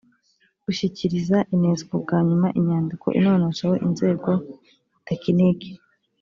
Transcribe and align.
gushyikiriza 0.63 1.37
unesco 1.55 1.93
bwa 2.03 2.19
nyuma 2.27 2.47
inyandiko 2.59 3.07
inonosowe 3.19 3.75
inzego 3.87 4.29
tekiniki 5.07 5.69